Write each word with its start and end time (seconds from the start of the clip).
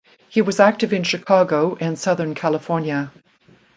He 0.29 0.41
was 0.41 0.59
active 0.59 0.93
in 0.93 1.03
Chicago 1.03 1.77
and 1.79 1.95
Southern 1.95 2.33
California. 2.33 3.11